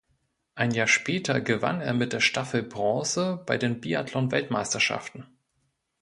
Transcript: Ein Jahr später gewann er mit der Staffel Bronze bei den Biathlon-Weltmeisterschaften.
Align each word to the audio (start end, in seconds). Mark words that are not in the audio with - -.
Ein 0.55 0.71
Jahr 0.71 0.87
später 0.87 1.41
gewann 1.41 1.79
er 1.79 1.93
mit 1.93 2.11
der 2.11 2.21
Staffel 2.21 2.63
Bronze 2.63 3.43
bei 3.45 3.59
den 3.59 3.81
Biathlon-Weltmeisterschaften. 3.81 5.27